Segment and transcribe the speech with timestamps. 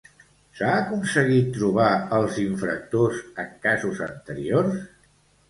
[0.59, 1.89] S'ha aconseguit trobar
[2.21, 4.83] els infractors en casos anteriors?